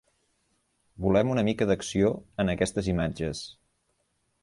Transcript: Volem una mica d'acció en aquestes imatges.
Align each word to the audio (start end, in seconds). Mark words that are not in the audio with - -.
Volem 1.05 1.29
una 1.35 1.45
mica 1.51 1.69
d'acció 1.73 2.11
en 2.45 2.53
aquestes 2.57 2.93
imatges. 2.97 3.47